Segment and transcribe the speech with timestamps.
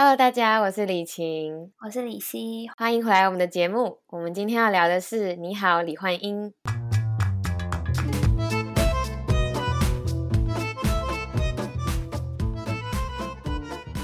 [0.00, 3.98] Hello，大家，我是李晴，我是李希，欢迎回来我们的节目。
[4.06, 6.52] 我们今天要聊的是《你好，李焕英》。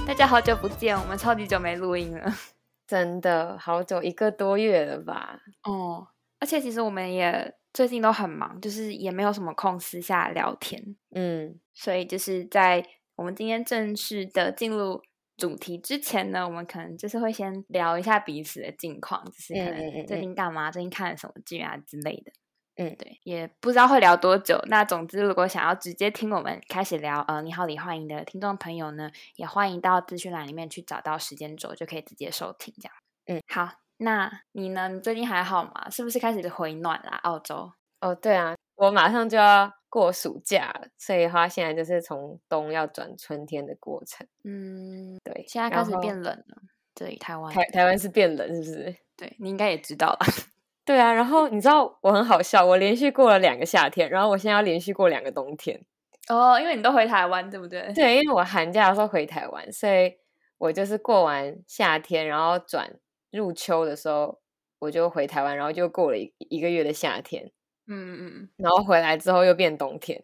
[0.04, 2.24] 大家好久不见，我们超级久没录音了，
[2.88, 5.38] 真的好久，一个多月了吧？
[5.62, 6.08] 哦，
[6.40, 12.84] 而且其实我们也最近都很忙，就是也没有什么空私下聊天，嗯，所以就是在
[13.14, 15.00] 我们今天正式的进入
[15.36, 22.32] 主题之前呢，我们可能就是会先聊一下彼此的近况，就是可能最近干嘛，最近看了什么剧啊之类的。
[22.76, 24.60] 嗯对，也不知道会聊多久。
[24.66, 32.94] 那总之，如果想要直接听我们开始聊，呃，你好，李焕英的听众朋友呢，也欢迎到资讯栏里面去找到时间轴，就可以直接收听这样。
[33.26, 34.88] 嗯，好，那你呢？
[34.88, 35.88] 你最近还好吗？
[35.88, 37.20] 是不是开始回暖啦？
[37.22, 37.72] 澳洲？
[38.00, 44.26] 哦，对啊，我马上就要过暑假了，所以的话现在就是从冬要转春天的过程。
[44.42, 46.62] 嗯，对，现在开始变冷了。
[46.96, 48.96] 这里台湾，台台湾是变冷，是不是？
[49.16, 50.18] 对你应该也知道了。
[50.84, 55.80] 对啊，然后你知道我很好笑，我连续过了两个夏天，然后我现在要连续过两个冬天。
[56.28, 57.92] 哦，因为你都回台湾，对不对？
[57.94, 60.16] 对，因为我寒假的时候回台湾，所以
[60.58, 62.92] 我就是过完夏天，然后转
[63.30, 64.40] 入秋的时候，
[64.80, 67.52] 我就回台湾，然后就过了一一个月的夏天，
[67.86, 70.22] 嗯嗯然后回来之后又变冬天，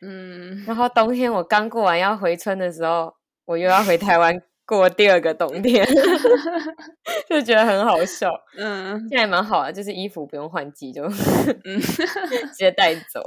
[0.00, 5.86] 嗯，然后冬天我刚过完要回村的时候，我又要回台湾过第二个冬天，
[7.28, 8.32] 就觉得很好笑。
[8.56, 8.98] 嗯。
[9.08, 11.02] 现在蛮好的，就是衣服不用换季，就
[11.64, 11.80] 嗯。
[11.80, 13.20] 直接带走。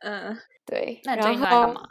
[0.00, 1.82] 嗯，对，那你然最近干后嘛？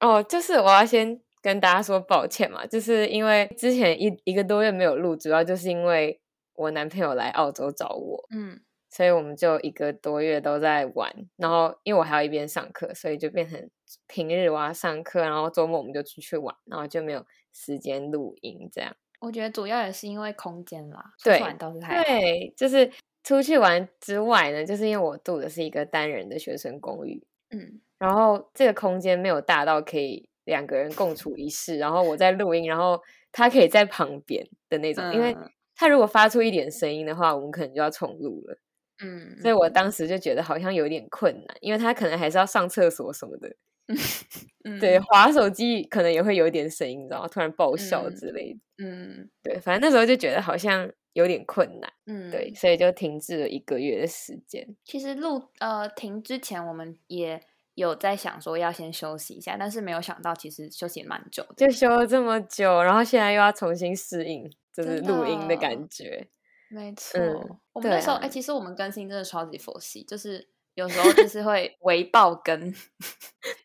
[0.00, 6.20] 哦，就是我要先跟大家说抱歉嘛，就是因为之前一一个多月没有录，主要就是因为
[6.54, 8.60] 我男朋友来澳洲找我，嗯
[8.96, 11.12] 所以我们就一个多月都在玩。
[11.36, 13.68] 然后因为我还要一边上课，所以就变成
[14.06, 18.96] 平日我要上课，然后周末我们就出去玩，然后就没有时间录音这样。
[19.20, 22.02] 我觉得主要也是因为空间啦，出对去玩倒是还。
[22.04, 22.90] 对，就是
[23.22, 32.98] 出去玩之外呢，就是因为我住的是一个单人的学生公寓，嗯然后这个空间没有大到可以两个人共处一室，然后我在录音，然后
[33.30, 38.58] 他可以在旁边的那种，因为嗯他如果发出一点声音的话，我们可能就要重录了。
[39.02, 43.54] 嗯，所以我当时就觉得好像有点困难，因为他可能还是要上厕所什么的，
[44.64, 47.28] 嗯对，划手机可能也会有一点声音，你知道吗？
[47.28, 52.52] 突然爆笑嗯之类的，嗯对，反正那时候就觉得好像有点困难，嗯，对，。
[52.54, 54.76] 所以就停滞了一个月的时间。
[54.84, 57.40] 其实录呃停之前，我们也
[57.74, 61.54] 有在想说要先休息一下，但是没有想到其实休息蛮久的。
[61.56, 66.28] 就休了这么久，然后现在又要重新适应，就是录音的的感觉。
[66.70, 72.74] 没错，嗯我们那时候哎、啊其实我们更新真的超级佛系，就是有时候就是会 微爆更，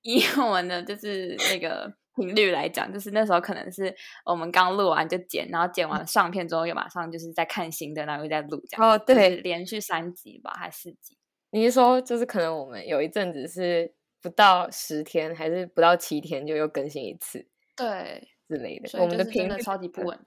[0.04, 3.94] 以我们的就是那个频率来讲，就是那时候可能是
[4.26, 8.92] 我们刚录完就剪，然后剪完上片之后又马上就是在看新的，然后又在录这样。
[8.92, 11.18] 哦，对，连续三集吧，还四集？
[11.52, 17.46] 你是说就是可能我们有一阵子是不到十天，还是不到七天就又更新一次
[17.76, 19.02] 对，之类的？
[19.02, 20.18] 我们的频率超级不稳，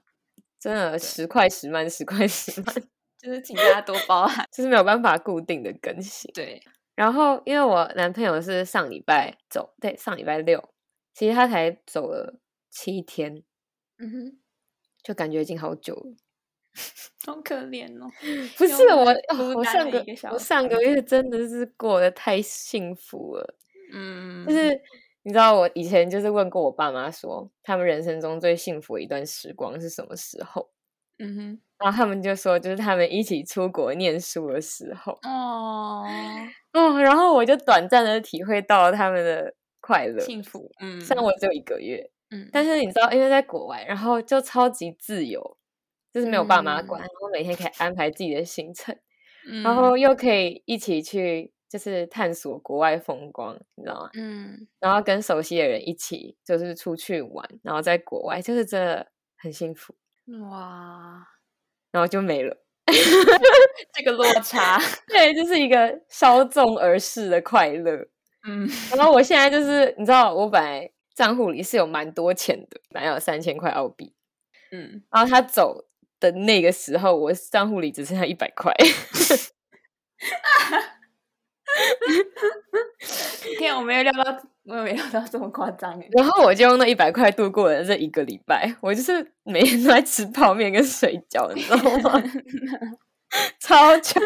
[0.65, 2.75] 真的时快时慢，时快时慢，
[3.21, 4.43] 就是请大家多包涵。
[4.51, 6.31] 就是没有办法固定的更新。
[6.33, 6.59] 对，
[6.95, 10.73] 然后因为我男朋友是上礼拜走，对，上礼拜六，
[11.13, 12.39] 其实他才走了
[12.71, 13.43] 七天，
[13.99, 14.39] 嗯哼，
[15.03, 16.15] 就感觉已经好久了。
[17.27, 18.09] 好可怜哦。
[18.57, 19.05] 不是我，
[19.55, 23.55] 我上个我上个月真的是过得太幸福了。
[23.93, 24.81] 嗯，就是
[25.25, 30.69] 你知道，我以前就是问过我爸妈说，他们人生中最幸福的一段时光是什么时候？
[31.17, 35.13] 嗯哼，然后他们就说，就是他们一起出国念书的时候。
[35.23, 36.05] 哦，
[36.73, 40.19] 哦，然后我就短暂的体会到了他们的快乐。
[40.19, 45.57] 幸福，嗯，虽然我只有一个月，嗯，但是你知道，因为在国外，然后就超级自由，
[46.13, 48.95] 就是没有爸妈管，嗯然后每天可以安排自己的行程，
[49.49, 54.09] 嗯然后又可以一起去就是探索国外风光，你知道吗？
[54.13, 59.05] 嗯，然后跟熟悉的人一起就是出去玩，然后在国外就是真的
[59.35, 59.93] 很幸福，
[60.49, 61.27] 哇，
[61.91, 62.55] 然后就没了。
[63.93, 64.79] 这个落差，
[65.09, 68.07] 对，就是一个稍纵而逝的快乐。
[68.47, 74.13] 嗯然后我现在就是你知道，我本来账户里是有蛮多钱的，本来有三千块澳币，
[74.71, 75.83] 嗯，然后他走
[76.21, 78.73] 的那个时候，我账户里只剩下一百块。
[83.59, 86.07] 天，我没有料到，我没有料到这么夸张哎。
[86.15, 91.77] 然后我就用那一百块度过了这一个礼拜，我就是每天都在吃泡面跟水饺，你知道
[92.09, 92.23] 吗？
[93.59, 94.19] 超巧。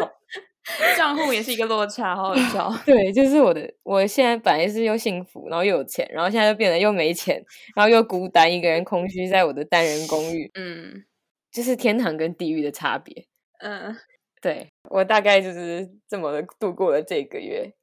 [0.96, 2.72] 账户也是一个落差，好好笑。
[2.86, 7.42] 对，就是我的，我现在本来是又幸福，然后又有钱，然后现在又变得又没钱，
[7.74, 11.02] 然后又孤单，一个人空虚在我的单人公寓，嗯
[11.50, 13.26] 就是天堂跟地狱的差别。
[13.58, 13.96] 嗯，
[14.40, 17.74] 对我大概就是这么度过了这个月。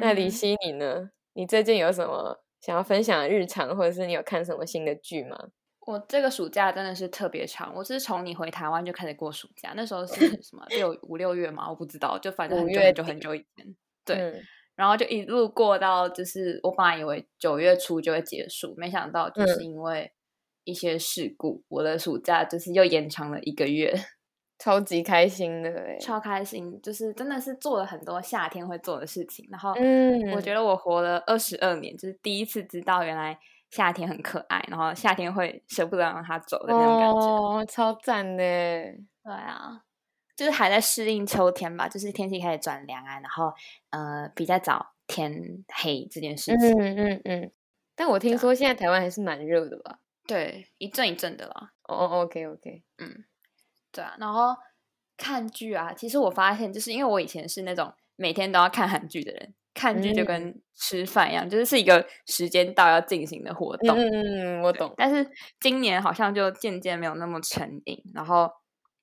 [0.00, 1.10] 那李嗯希你呢？
[1.32, 5.36] 你最近有什么想要分享的日常，或者是你有看什么新的剧吗？
[5.86, 13.76] 我这个暑假真的是特别长，我是从你回台湾就开始过暑假，那时候是什么六 五六月嘛，我不知道，就反正很久很久很久以前。
[14.04, 14.42] 对，嗯
[14.76, 20.10] 然后就一路过到，就是我本来以为九月初就会结束，没想到就是嗯因为
[20.64, 23.94] 一些事故，我的暑假就是又延长了一个月，
[24.64, 29.46] 超级开心的哎、超开心，就是真的是做了很多夏天会做的事情。
[29.50, 33.38] 然后，嗯我觉得我活了二十二年，就是第一次知道原来
[33.70, 37.18] 夏天很可爱，然后夏天会舍不得让它走的那种感觉。
[37.18, 38.98] 哦，超赞的欸！
[39.22, 39.82] 对啊，
[40.34, 43.52] 就是还在适应秋天吧，就是天气开始转凉啊，然后
[43.90, 46.70] 呃比较早天黑这件事情。
[46.78, 47.50] 嗯嗯嗯。
[47.94, 49.98] 但我听说现在台湾还是蛮热的吧？
[50.26, 51.72] 对，一阵一阵的啦。
[51.86, 52.82] 哦哦，OK OK，
[53.94, 54.54] 对啊，然后
[55.16, 63.96] 看剧啊，其实我发现，就是因为我以前是那种每天都要看韩剧的人，看剧就嗯跟吃饭一样，就是是一个时间到要进行的活动。
[63.96, 64.92] 嗯，我懂。
[64.96, 65.30] 但是
[65.60, 68.50] 今年好像就渐渐没有那么成瘾，然后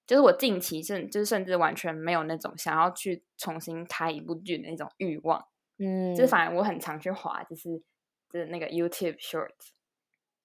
[0.06, 5.46] 就是我近期甚就是甚至完全没有那种想要去重新开一部剧的那种欲望，
[5.80, 7.82] 嗯，就是反而我很常去滑，就是
[8.30, 9.70] 就是那个 YouTube Shorts，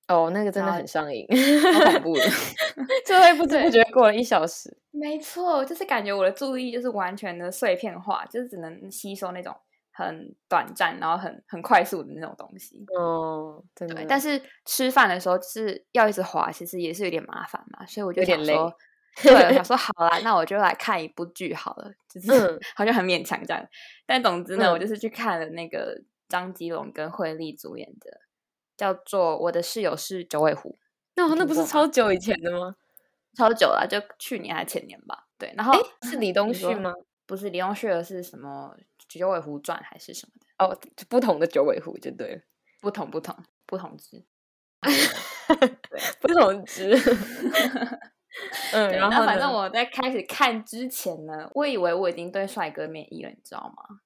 [0.08, 1.26] 哦，那个真的很上瘾，
[1.75, 2.23] 好 恐怖的。
[3.06, 4.76] 就会不知不觉过了一小时。
[4.93, 9.55] 没错，就是感觉我的注意就是完全的碎片化，就是只能吸收那种
[9.93, 12.85] 很短暂，然后很很快速的那种东西。
[12.97, 14.06] 哦，真的对，。
[14.08, 18.76] 但是吃饭的时候就是要一直滑，其实也是有点麻烦嘛，所以我就有点累想说，
[19.23, 23.67] 对，我想 说好啦，那我就来看一部剧好了，就是、嗯好像很勉强这样。
[24.06, 28.20] 但总之呢，我嗯就是去看了那个张吉龙跟惠利主演的，
[28.76, 30.70] 叫做《我的室友是九尾狐》。
[31.14, 32.76] 那那不是超久以前的吗？
[33.37, 35.26] 超久了，就去年还前年吧。
[35.38, 36.93] 对，然后是李东旭吗？
[37.26, 38.75] 不是李东旭的是什么
[39.19, 40.46] 《九尾狐传》还是什么的？
[40.64, 40.78] 哦，
[41.08, 42.43] 不同的九尾狐就对了，
[42.81, 43.37] 不同不同
[43.67, 44.25] 不同支。
[46.20, 46.94] 不同只。
[48.73, 54.00] 嗯，然后反正我在开始看之前呢，我以为我已经对帅哥免疫了，你知道吗？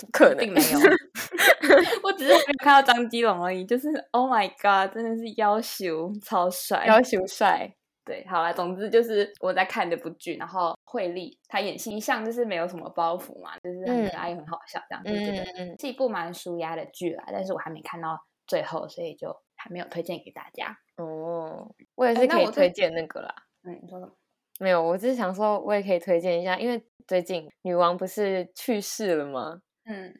[0.00, 0.78] 不可能并没有，
[2.02, 3.64] 我只是没有看到张基龙而已。
[3.64, 7.70] 就是 Oh my God，真的是要求超帅，要求帅。
[8.04, 17.24] 对，好了，总之就是我在看这部剧，然后惠利她演戏一向就是没有什么包袱嘛，就是很可爱又很好笑，这样、就觉得嗯嗯，是一部蛮舒压的剧啦。
[17.28, 20.76] 但是我还没看到最后，所以就还没有推荐给大家。
[20.96, 23.32] 哦，我也是可以推荐那个啦。
[23.64, 24.12] 嗯，你说什么？
[24.58, 29.60] 没有，我只是想说，我也可以推荐一下，因为最近女王不是去世了吗？
[29.84, 30.14] 嗯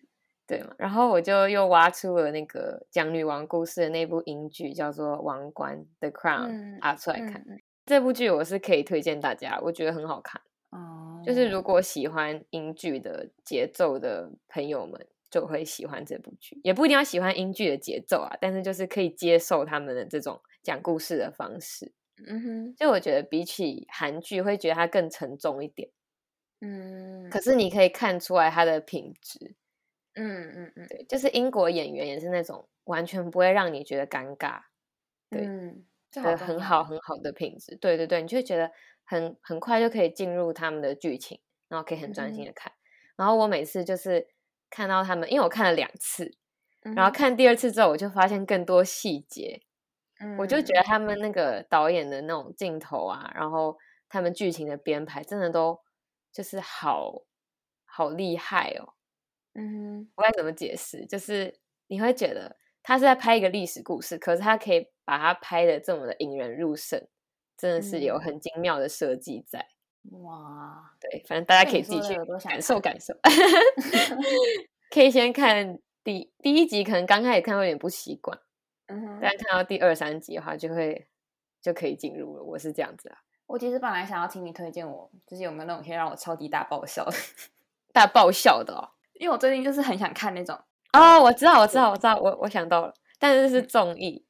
[0.46, 7.44] 对嘛，然后我就又挖出了那个讲女王故事的那部英剧，叫做《王冠》（The Crown），嗯出来看。
[7.86, 10.42] 这部剧我是可以推荐大家，我觉得很好看。
[10.70, 16.60] 哦，就是如果喜欢英剧的节奏的朋友们，就会喜欢这部剧。
[16.64, 21.92] 也不一定要喜欢英剧的节奏啊，但是就是可以接受他们的这种讲故事的方式。
[22.26, 25.88] 嗯哼就我觉得比起韩剧，会觉得它更沉重一点。
[26.62, 29.54] 嗯，可是你可以看出来他的品质，
[30.14, 30.86] 嗯嗯嗯。
[30.88, 34.60] 对，就是英国演员也是那种完全不会让你觉得尴尬
[35.30, 35.46] 对。
[35.46, 37.76] 嗯，这的很好很好的品质。
[37.76, 38.70] 对对对，你就会觉得
[39.04, 42.46] 很很快就可以进入他们的剧情，然后可以很专心嗯。
[42.46, 42.72] 的看。
[43.16, 44.26] 然后我每次就是
[44.68, 46.36] 看到他们，因为我看了两次，
[46.82, 49.62] 嗯然后看第二次之后，我就发现更多细节，
[50.18, 55.78] 哼我就觉得他们那个导演的那种镜头啊，然后他们剧情的编排，真的都
[56.32, 57.22] 就是好
[57.84, 58.94] 好厉害哦。
[59.54, 61.04] 嗯我该怎么解释？
[61.06, 61.58] 就是
[61.88, 67.04] 你会觉得他是在拍一个历史故事，可是他可以把它拍的这么的引人入胜，
[67.56, 69.58] 真的是有嗯很精妙的设计在。
[70.10, 72.14] 哼，哇，对，反正大家可以自己去
[72.48, 73.12] 感受感受。
[74.88, 78.38] 可以先看第第一集，可能刚开始看会有点不习惯，
[78.86, 81.08] 嗯哼，但看到第二三集的话，就会
[81.60, 82.42] 就可以进入了。
[82.42, 83.18] 我是这样子啊，
[83.50, 87.12] 我其实本来想要请你推荐我，就是有没有那种可以让我超级大爆笑的，
[87.92, 88.88] 大爆笑的哦。
[89.18, 90.56] 因为我最近就是很想看那种，
[90.92, 94.24] 哦，我知道，我知道，我知道，我我想到了，但是是综艺。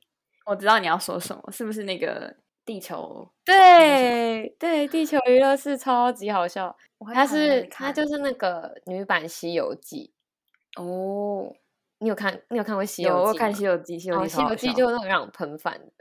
[0.47, 2.35] 我知道你要说什么，是不是那个
[2.65, 3.31] 地球？
[3.45, 6.75] 对对，地球娱乐是超级好笑，
[7.12, 10.12] 它是它就是那个女版《西游记》，
[10.83, 11.55] 哦，
[11.99, 16.00] 你有看你有看过《西游记》我看《西游记》，《西游哦，《记》就那种让我喷饭的。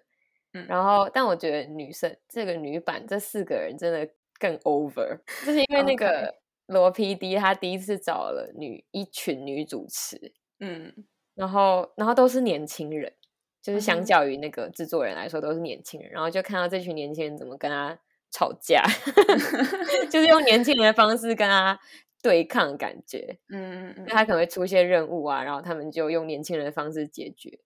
[0.61, 0.65] 嗯。
[0.67, 4.07] 然后，但我觉得女生这个女版这四个人真的
[4.39, 6.35] 更 over， 就是因为那个
[6.67, 10.93] 罗 PD 他第一次找了女一群女主持，嗯。
[11.35, 13.13] 然后然后都是年轻人，
[13.61, 17.97] 就是相较于那个制作人来说都是年轻人，然后就看到这群年轻人怎么跟他
[18.29, 18.83] 吵架，
[20.11, 21.79] 就是用年轻人的方式跟他
[22.21, 24.25] 对抗，感觉嗯嗯嗯他。
[24.25, 27.57] 可能会出一些任务啊，然后他们就用年轻人的方式解决。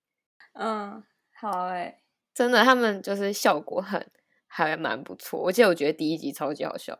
[0.53, 2.02] 嗯，好哎，
[2.33, 4.09] 真的，他们就是效果很
[4.47, 6.99] 还蛮不错，而且我觉得第一集超级好笑。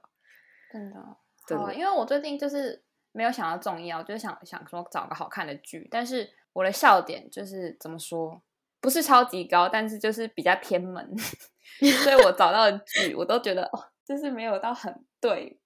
[0.72, 8.42] 真的真的好啊，因为我最近就是没有想到综艺啊，我就是想想说找个好看的剧，但是我的笑点就是怎么说，
[8.80, 11.16] 不是超级高，但是就是比较偏门，
[12.04, 15.60] 所以我找到的剧我都觉得哦，就是没有到很对，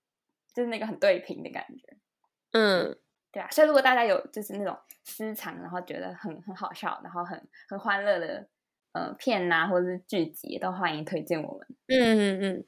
[0.53, 1.97] 就是那个很对平的感觉。
[2.51, 2.97] 嗯，
[3.31, 8.47] 对啊，所以如果大家有就是那种私藏，然后觉得很很好笑，然后很很欢乐的
[8.97, 11.67] 呃片呐、或者是剧集，都欢迎推荐我们。
[11.87, 12.65] 嗯嗯嗯，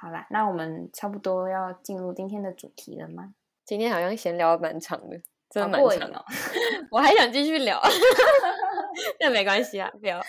[0.00, 3.34] 好啦，那我们差不多要进入今天的主题了吗？
[3.64, 6.18] 今天好像闲聊得蛮长的，真的好蛮长的。
[6.18, 6.24] 哦！
[6.92, 7.80] 我还想继续聊，
[9.20, 10.20] 那没关系啊，不要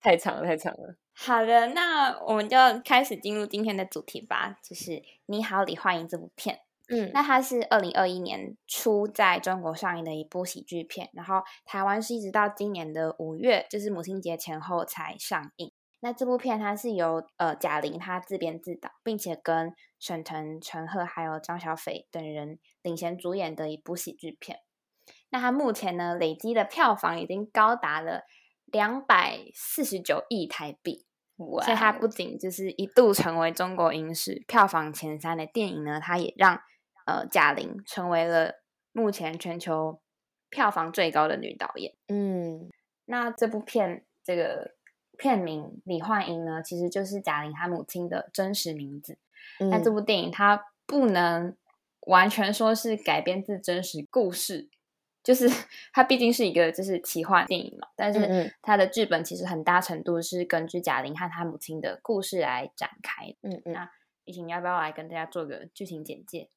[0.00, 0.96] 太长了，太长了。
[1.14, 4.90] 好的，那我们就开始进入今天的主题吧，就是
[5.26, 6.60] 《你好，李焕英》这部片。
[6.88, 15.72] 嗯那它是二零二一年初在中国上映的一部喜剧片，然后台湾是一直到今年的五月，就是母亲节前后才上映。
[16.00, 24.58] 那这部片它是由呃贾玲她自编自导，并且跟沈腾、陈赫还有张小斐等人领衔主演的一部喜剧片。
[25.30, 28.24] 那它目前呢累积的票房已经高达了
[28.66, 31.06] 两百四十九亿台币，
[31.62, 36.60] 所以它哦不仅就是一度成为中国影史票房前三的电影呢，它也让
[37.06, 38.54] 呃贾玲成为了
[38.92, 40.00] 目前全球
[40.50, 41.94] 票房最高的女导演。
[42.08, 42.70] 嗯
[43.06, 44.74] 那这部片这个
[45.18, 49.18] 片名李焕英呢，其实就是贾玲她母亲的真实名字。
[49.70, 51.56] 那这嗯部电影它不能
[52.06, 54.70] 完全说是改编自真实故事，
[55.22, 55.48] 就是
[55.92, 63.36] 它毕竟是一个就是奇幻电影嘛，但嗯是嗯它的剧本其实很大程度是根据贾玲和她母亲的故事来展开的。
[63.42, 63.72] 嗯嗯。
[63.72, 63.90] 那
[64.24, 66.48] 雨晴，你要不要来跟大家做个剧情简介？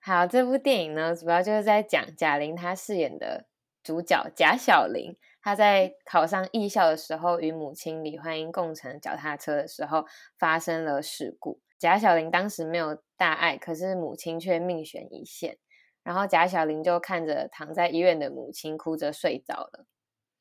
[0.00, 3.46] 好，这部电影呢，主要就是在讲贾玲她饰演的
[3.84, 10.04] 主角贾小玲，她在考上艺校的时候，与母亲李焕英共乘脚踏车的时候
[10.36, 11.60] 发生了事故。
[11.78, 15.58] 贾小玲当时没有大碍，可是母亲却命悬一线。
[16.02, 19.86] 然后贾小玲就看着躺在医院的母亲哭着睡着了。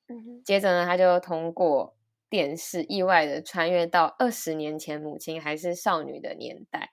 [0.08, 1.96] 嗯接着呢，他就通过
[2.30, 6.92] 电视意外的穿越到二十年前母亲还是少女的年代。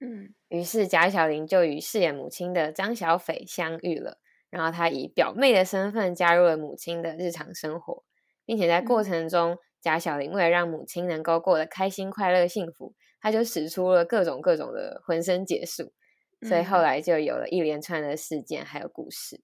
[0.00, 8.04] 嗯于是贾小玲就与饰演母亲的张小斐相遇了，然后她以表妹的身份加入了母亲的日常生活，
[8.46, 15.92] 并且在过嗯程中，贾小玲为了让母亲能够过得开心、快乐、幸福，她就使出了各种各种的浑身解数，
[16.42, 19.40] 所以后嗯来就有了一连串的事件还有故事。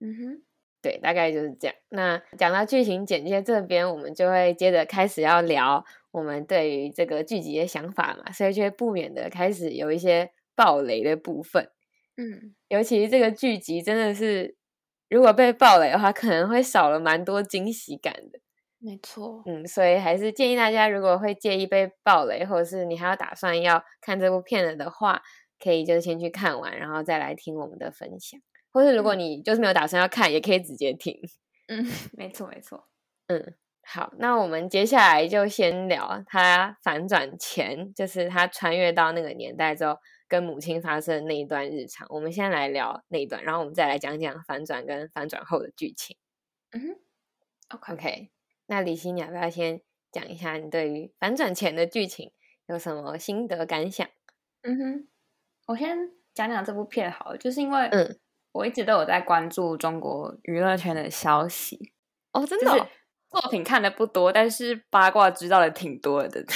[0.00, 0.42] 嗯哼，
[0.80, 1.76] 对，大概就是这样。
[1.90, 11.70] 那讲到剧情简介这边，我们就会接着开始要聊我们对于这个剧集的想法嘛，所以就会不免的开始有一些暴雷的部分。
[12.16, 14.56] 嗯尤其这个剧集真的是，
[15.08, 18.40] 如果被暴雷的话，可能会少了蛮多惊喜感的。
[18.78, 19.42] 没错。
[19.44, 25.22] 嗯，所以还是建议大家，如果会介意被暴雷，或者是你还要打算要看这部片了的话，
[25.62, 28.40] 可以就先去看完，然后再来听我们的分享。
[28.72, 31.20] 或是如果嗯你就是没有打算要看，也可以直接听。
[31.68, 32.88] 嗯，没错没错。
[33.26, 39.96] 嗯，好，那我们接下来就先聊他反转前，就是他穿越到那个年代之后，
[40.28, 42.06] 跟母亲发生的那一段日常。
[42.10, 46.16] 我们先来聊那一段，然后我们再来讲讲反转跟反转后的剧情。
[46.72, 46.88] 嗯哼
[47.76, 47.92] ，OK。
[47.94, 48.30] OK，
[48.66, 49.80] 那李欣，你要不要先
[50.12, 52.32] 讲一下你对于反转前的剧情
[52.66, 54.08] 有什么心得感想？
[54.62, 55.08] 嗯哼，
[55.70, 55.96] 我先
[56.34, 58.18] 讲讲这部片好了，就是因为嗯，
[58.50, 61.78] 我一直都有在关注中国娱乐圈的消息，
[62.32, 62.88] 哦，真的、就是哦，
[63.40, 66.44] 作品看的不多，但是八卦知道的挺多的。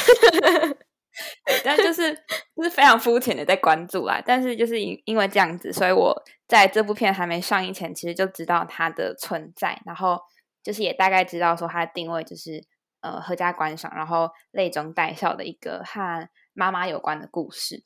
[1.47, 2.13] 对但就是
[2.57, 6.13] 就是非常肤浅的在关注啦，但是就是因因为这样子，所以我
[6.49, 10.19] 在这部片还没上映前，其实就知道它的存在，然后
[10.61, 12.61] 就是也大概知道说它的定位就是
[13.01, 17.85] 呃合家观赏，然后泪中带笑的一个和妈妈有关的故事。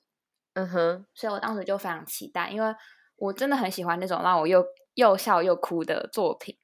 [0.59, 2.75] 嗯哼，所以我当时就非常期待，因为
[3.17, 6.57] 我真的很喜欢那种让我又又笑又哭的作品。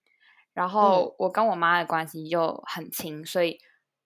[0.52, 3.58] 然后我跟我妈的关系就很亲，所以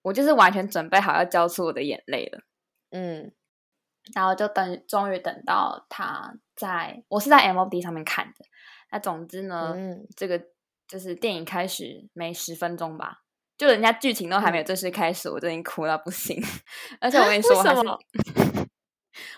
[0.03, 2.41] 我就是完全准备好要交出我的眼泪了。
[2.91, 3.33] 嗯
[4.15, 8.45] 然后就等，终于等到他在，我是在 MOD 上面看的。
[8.91, 10.43] 那总之呢，嗯这个
[10.87, 13.19] 就是电影开始没十分钟吧，
[13.59, 16.43] 就人家剧情都还没有正式开始，我就已经哭到不行。
[17.01, 17.63] 而且我跟你说，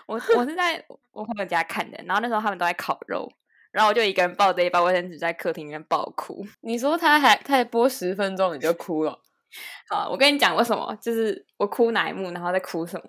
[0.07, 3.31] 我我是在我朋友家看的，然后那时候他们都在烤肉，
[3.71, 6.45] 然后我就一个人抱着一包卫生纸在客厅里面爆哭。
[6.61, 9.21] 你说他还他还播十分钟你就哭了？
[9.89, 13.01] 好，我跟你讲为什么，就是我哭哪一幕，然后在哭什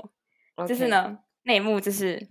[0.57, 2.29] 么，就是呢那一幕就是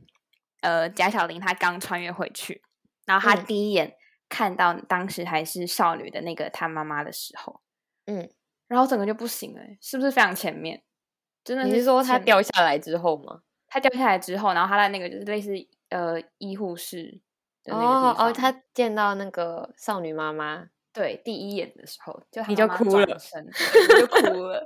[0.62, 2.62] 呃贾小玲她刚穿越回去，
[3.06, 3.96] 然后她嗯第一眼
[4.28, 7.62] 看到当时还是少女的那个她妈妈的时候，
[8.06, 8.30] 嗯，
[8.68, 10.84] 然后整个就不行了，是不是非常前面？
[11.44, 13.42] 真的你是说他掉下来之后吗？
[13.72, 15.54] 他掉下来之后，然后他在那个就是类似
[15.90, 17.22] 呃医护室
[17.64, 24.66] 的那个地哦方，哦，他见到那个少女妈妈，对第一眼的时候，就他你就妈妈转哭了身 对我就哭了。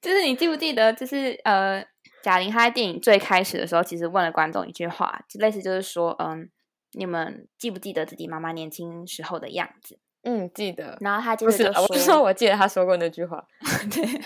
[0.01, 1.83] 就是你记不记得，就是呃，
[2.21, 6.51] 贾玲她在电影最开始的时候，其实问了观众一句话，就类似就是说，嗯，
[6.91, 9.97] 你们记不记得自己妈妈年轻时候的样子？
[10.25, 10.97] 嗯，记得。
[11.01, 13.47] 然后他接不是啊，着就说，我是说我记得他说过那句话。
[13.89, 14.21] 对对，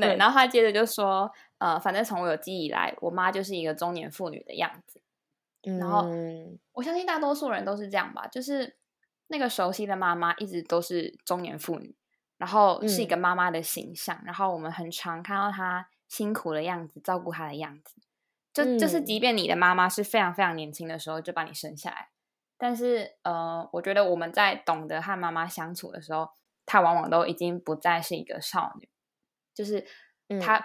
[0.00, 5.00] 对然后他接着就说，呃，反正从我有记忆以来，我妈就是一个中年妇女的样子。
[5.78, 8.76] 然后嗯我相信大多数人都是这样吧，就是
[9.28, 11.94] 那个熟悉的妈妈一直都是中年妇女，
[12.38, 17.94] 然后是一个妈妈的形象，然后我们很常看到她辛苦的样子，照顾她的样子。
[18.52, 22.08] 就就是，嗯即便你的妈妈是非常非常年轻的时候就把你生下来，
[22.62, 26.28] 但是呃，我觉得我们在懂得和妈妈相处的时候，
[26.64, 28.88] 她往往都已经不再是一个少女，
[29.52, 29.84] 就是
[30.28, 30.38] 嗯。
[30.38, 30.64] 她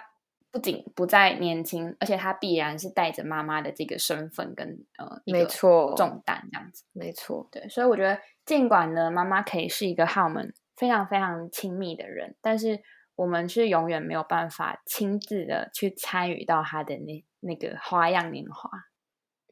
[0.52, 6.84] 不仅不再年轻，而且她必然是带着妈妈的这个身份跟呃没错重担这样子。
[6.92, 12.80] 没错，对，所以我觉得，尽管呢，妈妈可以是一个和我们非常非常亲密的人，但是
[13.16, 18.70] 我们是永远没有办法亲自的去参与到她的那那个花样年华，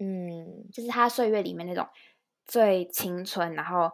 [0.00, 1.87] 嗯就是她岁月里面那种
[2.47, 3.91] 最青春，然后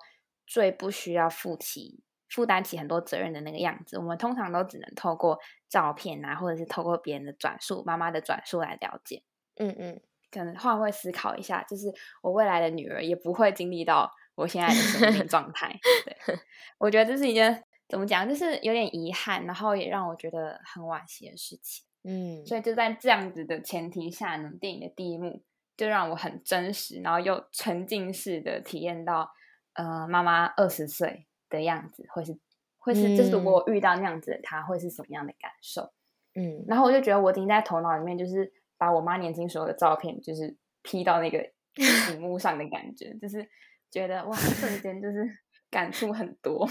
[0.46, 3.98] 最不需要负起负担起很多责任的那个样子。
[3.98, 9.22] 我们通常都只能透过照片啊，或者是透过别人的转述、妈妈的转述来了解。
[9.56, 11.92] 嗯嗯，可能换位思考一下，就是
[12.22, 15.78] 我未来的女儿也不会经历到我现在的生命状态。
[16.04, 16.38] 对，
[16.78, 21.84] 我觉得这是一件怎么讲，就是有点遗憾，然后也让我觉得很惋惜的事情。
[22.04, 25.42] 嗯，所以就在这样子的前提下呢，电影的第一幕
[25.76, 29.32] 就让我很真实，然后又沉浸式的体验到，
[29.74, 32.36] 呃，妈妈二十岁的样子，会是
[32.78, 35.92] 会是，就是如果我遇到那样子的她，会是什么样的感受？
[36.34, 41.38] 嗯然后我就觉得我已经在头脑里面，就是把我妈年轻时候的照片，就是 P 到那个
[41.74, 43.48] 屏幕上的感觉，就是
[43.90, 45.38] 觉得哇，瞬间就是
[45.70, 46.68] 感触很多。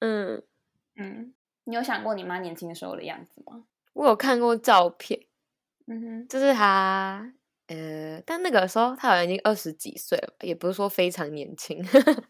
[0.00, 0.42] 嗯，
[0.96, 3.64] 嗯，你有想过你妈年轻的时候的样子吗？
[3.92, 5.20] 我有看过照片，
[5.86, 7.32] 嗯哼，就是他，
[7.74, 11.84] 呃，但那个时候他好像已经二十几岁了吧，也不是说非常年轻。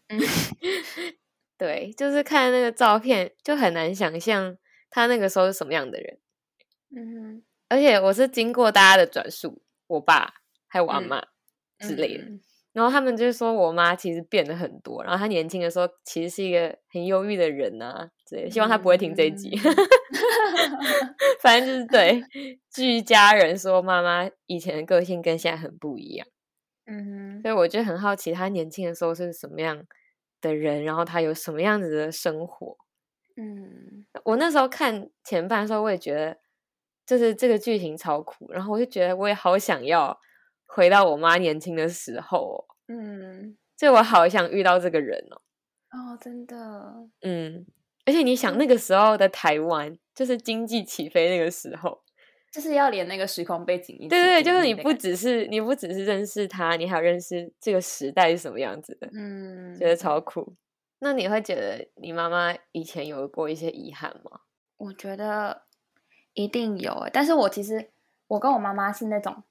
[0.07, 0.19] 嗯
[1.57, 4.57] 对，就是看那个照片，就很难想象
[4.89, 6.19] 他那个时候是什么样的人。
[6.95, 10.33] 嗯而且我是经过大家的转述，我爸
[10.67, 11.21] 还有我阿嗯妈，
[11.79, 12.39] 之类的，嗯
[12.75, 18.49] 然后他们就说我妈其实变得很多，然后她年轻的时候其实是一个很忧郁的人啊，之类的。
[18.51, 19.57] 希望她不会听这一集。
[19.57, 19.75] 嗯
[21.39, 22.21] 反正就是对，
[22.69, 26.27] 据家人说，妈妈以前的个性跟现在很不一样，
[26.85, 29.85] 嗯哼，所以我就很好奇她年轻的时候是什么样
[30.41, 32.75] 的人，然后她有什么样子的生活。
[33.37, 36.37] 嗯我那时候看前半的时候，我也觉得
[37.05, 40.17] 就是这个剧情超酷，然后我就觉得我也好想要
[40.65, 45.41] 回到我妈年轻的时候、哦，嗯，就我好想遇到这个人哦。
[45.91, 46.55] 哦，真的，
[47.21, 47.65] 嗯，
[48.05, 52.03] 而且你想那个时候的台湾，就是经济起飞那个时候，
[52.51, 60.55] 就是要连那个时空背景一起对对就是你不只是你不只是认识他，你还有认识这个时代是什么样子的，嗯，觉得超酷。
[60.99, 64.41] 那你会觉得你妈妈以前有过一些遗憾吗？
[64.77, 65.63] 我觉得
[66.33, 67.89] 一定有欸，但是我其实
[68.27, 69.43] 我跟我妈妈是那种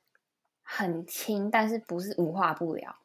[0.65, 2.97] 很轻，但是不是无话不聊。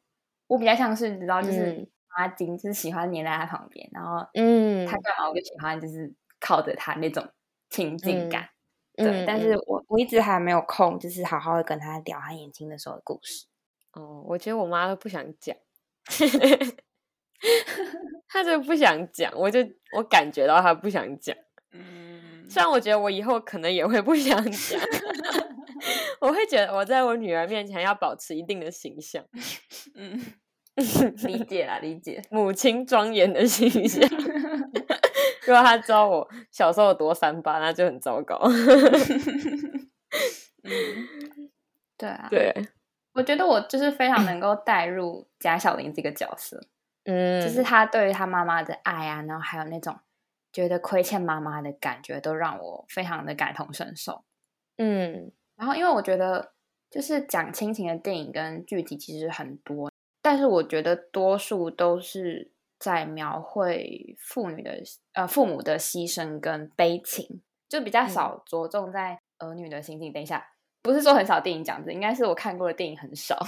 [0.48, 7.28] 我比较像是你知道，就是嗯阿金，就是喜欢黏在他旁边，然后嗯他干嘛我就喜欢就是靠着他那种
[7.68, 8.48] 亲近感。
[8.96, 13.46] 对，嗯但是嗯我我一直还没有空，就是好好的跟他聊他年轻的时候的故事。
[13.92, 15.56] 哦，我觉得我妈都不想讲，
[18.28, 19.60] 她就不想讲，我就
[19.96, 21.36] 我感觉到她不想讲。
[21.72, 24.80] 嗯虽然我觉得我以后可能也会不想讲，
[26.20, 29.24] 我会觉得我在我女儿面前要保持一定的形象，
[29.94, 30.20] 嗯，
[31.24, 32.22] 理解啦，理解。
[32.30, 34.08] 母亲庄严的形象。
[35.46, 38.38] 如果她知道我小时候有多三八，那就很糟糕。
[40.62, 41.50] 嗯，
[41.96, 42.54] 对啊，对，
[43.14, 46.60] 我觉得我就是非常能够带入贾小玲这个角色，
[47.04, 49.98] 嗯，就是她对于她妈妈的爱啊，然后还有那种
[50.52, 54.24] 觉得亏欠妈妈的感觉，都让我非常的感同身受。
[54.76, 56.52] 嗯然后，因为我觉得
[56.88, 59.92] 就是讲亲情的电影跟剧集其实很多，
[60.22, 70.10] 但是我觉得多数都是在描绘妇女的呃父母的牺牲跟悲情，就比较少着重在儿女的心境。
[70.10, 70.42] 等一下，
[70.80, 73.38] 不是说很少电影讲这，应该是我看过的电影很少，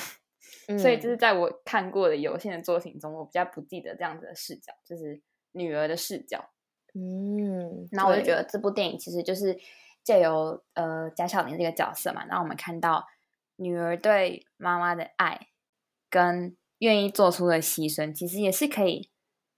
[0.79, 5.18] 所以就是在我看过的有限的作品中，我比较不记得这样子的视角，就是
[5.53, 6.51] 女儿的视角。
[6.94, 9.59] 嗯，那我就觉得这部电影其实就是
[10.02, 13.06] 借由呃贾小玲这个角色嘛，让我们看到。
[13.56, 15.48] 女儿对妈妈的爱
[16.10, 19.10] 跟愿意做出的牺牲，其实也是可以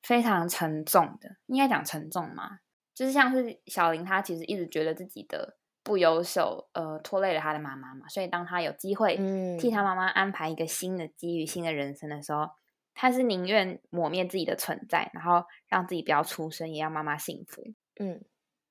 [0.03, 1.37] 非常沉重的。
[1.47, 2.59] 应该讲沉重嘛，
[2.93, 8.07] 就是像是小玲，她其实一直觉得自己的不优秀，呃，拖累了她的妈妈嘛。
[8.09, 9.17] 所以当她有机会
[9.59, 12.51] 替她妈妈安排一个新的机遇、新的人生的时候，
[12.95, 17.63] 她是宁愿抹灭自己的存在，然后让自己不要出生，也要妈妈幸福。
[17.99, 18.23] 嗯，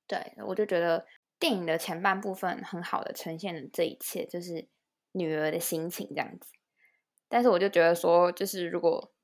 [0.06, 1.06] 对，我就觉得
[1.44, 4.68] 电影的前半部分很好的呈现了这一切，就是。
[5.16, 6.50] 女儿的心情这样子，
[7.28, 9.14] 但是我就觉得说，就是如果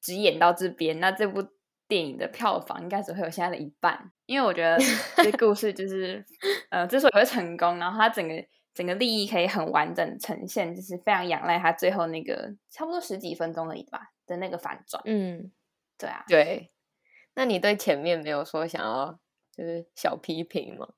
[0.00, 1.46] 只演到这边，那这部
[1.86, 4.78] 电影的票房应该只会有现在的一半，因为我觉得
[5.22, 6.24] 这故事就是，
[6.70, 8.34] 呃，之所以会成功，然后它整个
[8.72, 15.02] 整个利益可以很完整呈现，就是非常仰赖它最后那个差不多十几分钟而已吧的那个反转。
[15.04, 15.52] 嗯，
[15.98, 16.70] 对啊，对。
[17.34, 19.20] 那你对前面没有说想要
[19.56, 20.88] 就是小批评嘛？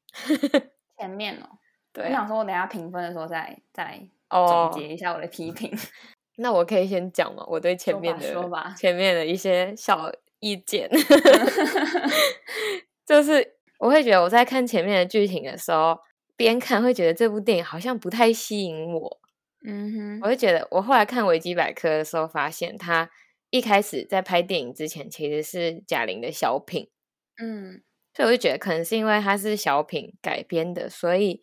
[0.98, 1.58] 前面哦，
[1.92, 4.00] 对，我想说我等下评分的时候再再。
[4.28, 5.72] 总结一下我的批评，
[6.38, 10.90] 那我可以先讲嘛，我对前面的说吧，前面的一些小意见，
[13.06, 15.96] 就是我会觉得我在看前面的剧情的时候，
[16.36, 19.20] 边看会觉得这部电影好像不太吸引我。
[19.64, 23.08] 嗯哼，我就觉得我后来看维基百科的时候，发现他
[23.50, 26.90] 一开始在拍电影之前其实是贾玲的小品。
[27.38, 27.80] 嗯，
[28.16, 31.42] 所以我就觉得可能是因为它是小品改编的，所以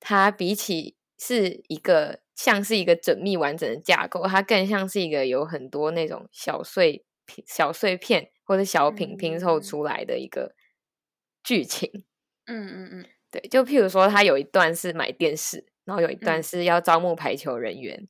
[0.00, 0.96] 它比起。
[1.18, 10.54] 是一个像是一个缜密完整的架构，它更像是一个有很多那种小碎片、小碎片或者小品拼凑出来的一个
[11.42, 12.04] 剧情。
[12.44, 18.06] 嗯嗯嗯，对，就譬如说，它有一段是买电视，然后有一段是要招募排球人员，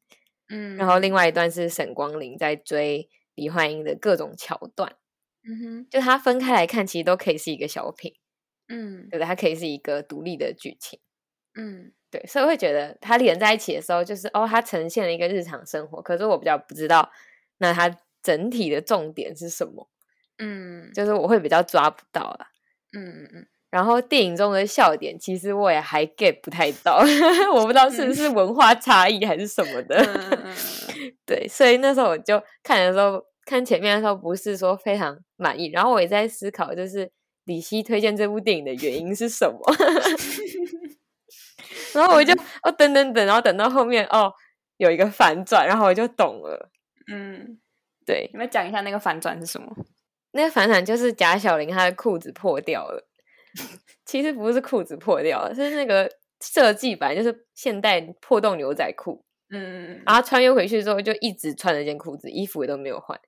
[0.48, 4.96] 嗯，然后另外一段是沈光林在追李焕英的各种桥段。
[5.48, 8.12] 嗯哼，就它分开来看，其实都可以是一个小品。
[8.68, 9.26] 嗯，对不对？
[9.26, 10.98] 它可以是一个独立的剧情。
[11.54, 11.92] 嗯。
[12.08, 16.00] 对，所以会觉得它连在一起的时候，就是哦，它呈现了一个日常生活。
[16.00, 17.10] 可是我比较不知道，
[17.58, 19.88] 那它整体的重点是什么？
[20.38, 22.46] 嗯，就是我会比较抓不到了。
[22.92, 23.46] 嗯嗯嗯。
[23.70, 27.02] 然后电影中的笑点，其实我也还 get 不太到，
[27.52, 30.00] 我不知道是不是文化差异还是什么的。
[31.26, 35.70] 对，所以那时候我就看的时候，看前面的时候不是说非常满意。
[35.70, 37.10] 然后我也在思考，就是
[37.44, 39.58] 李希推荐这部电影的原因是什么？
[41.94, 44.30] 然后我就哦等等等，然后等到后面哦
[44.76, 46.70] 有一个反转，然后我就懂了。
[47.10, 47.58] 嗯，
[48.04, 49.74] 对，你们讲一下那个反转是什么？
[50.32, 53.08] 那个反转就是贾小玲她的裤子破掉了。
[54.04, 56.10] 其实不是裤子破掉了，是那个
[56.42, 59.24] 设计版就是现代破洞牛仔裤。
[59.48, 60.02] 嗯嗯嗯。
[60.04, 63.18] 然后穿越回去之后就一直穿那件裤子，衣服也都没有换。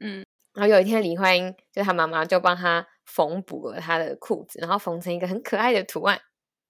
[0.00, 0.24] 嗯。
[0.54, 6.20] 然后有一天李焕英就她妈妈就帮她缝补了她的裤子，然后缝成一个很可爱的图案。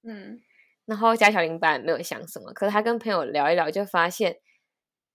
[0.02, 0.40] 嗯。
[0.86, 4.38] 然后贾小玲本来没有想什么，可是他跟朋友聊一聊，就发现，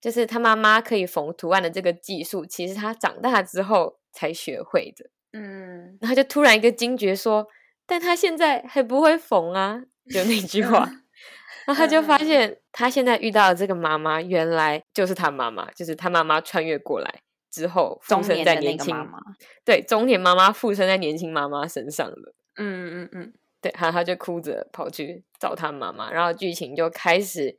[0.00, 5.10] 就是他妈妈可以缝图案的这个技术，其实他长大之后才学会的。
[5.32, 7.48] 嗯，然后就突然一个惊觉说
[7.86, 10.88] ：“但他现在还不会缝啊！”就那句话，
[11.66, 17.12] 然后他就发现，他现在遇到的这个妈妈，原来就是他妈妈，就是他妈妈穿越过来
[17.54, 19.18] 之后附身在年轻妈妈，
[19.64, 22.34] 对，中年妈妈附身在年轻妈妈身上了。
[22.56, 23.32] 嗯嗯嗯。
[23.60, 27.56] 对，然后他就哭着跑去找他妈妈，然后剧情就开始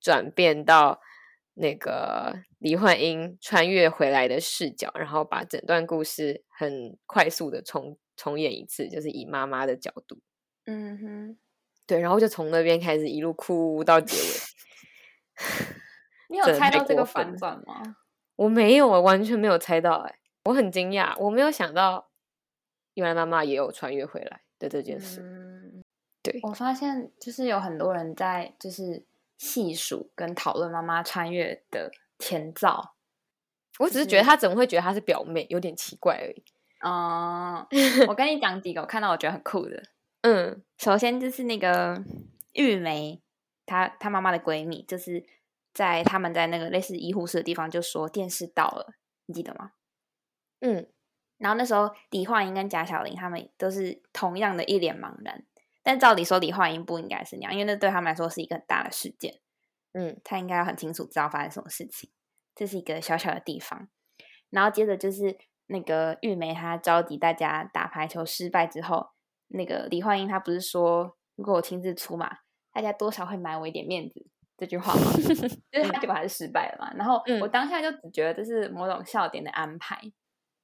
[0.00, 1.00] 转变到
[1.54, 10.20] 那个李焕英穿越回来的视角，然后把整段故事很快速的重重演一次，就是以妈妈的角度。
[10.66, 11.38] 嗯哼，
[11.86, 14.22] 对，然后就从那边开始一路哭到结尾。
[16.30, 17.96] 你有猜到这个反转吗？
[18.42, 19.96] 我没有，我完全没有猜到。
[19.96, 22.08] 哎，我很惊讶，我没有想到，
[22.94, 24.40] 原来妈妈也有穿越回来。
[24.62, 25.20] 的这件事，
[26.22, 29.02] 对我发现就是有很多人在就是
[29.38, 32.94] 细数跟讨论妈妈穿越的前兆。
[33.80, 36.44] 我只是觉得他怎么会觉得她是表妹，有点奇怪而已。
[36.80, 37.66] 哦，
[38.06, 39.82] 我跟你讲几个我看到我觉得很酷的。
[40.20, 42.00] 嗯，首先就是那个
[42.52, 43.20] 玉梅，
[43.66, 45.24] 她她妈妈的闺蜜，就是
[45.72, 48.94] 在他们在那个类似医护室的地方，就说电视到了，
[49.26, 49.72] 你记得吗？
[50.60, 50.88] 嗯。
[51.38, 55.44] 然后那时候李焕英跟贾小玲他们都是同样的一脸茫然，
[55.82, 59.40] 但照理说李焕英不应该是那样，因为那对他们来说是一个很大的事件。
[59.92, 62.10] 嗯他应该要很清楚知道发生什么事情。
[62.54, 63.88] 这是一个小小的地方，
[64.50, 69.08] 然后接着就是那个玉梅，她召集大家打排球失败之后，
[69.48, 72.38] 那个李焕英她不是说，如果我亲自出马，
[72.72, 74.26] 大家多少会买我一点面子
[74.62, 75.10] 这句话吗？
[75.72, 76.92] 就是他结果还是失败了嘛。
[76.94, 80.00] 然后我当下就只觉得这是某种笑点的安排，